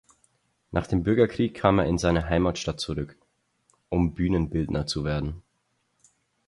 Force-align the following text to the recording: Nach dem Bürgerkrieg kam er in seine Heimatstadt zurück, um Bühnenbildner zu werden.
Nach 0.71 0.87
dem 0.87 1.03
Bürgerkrieg 1.03 1.53
kam 1.53 1.77
er 1.77 1.85
in 1.85 1.99
seine 1.99 2.25
Heimatstadt 2.27 2.79
zurück, 2.79 3.19
um 3.89 4.15
Bühnenbildner 4.15 4.87
zu 4.87 5.03
werden. 5.03 5.43